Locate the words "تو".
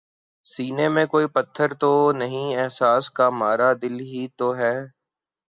1.73-1.91, 4.37-4.55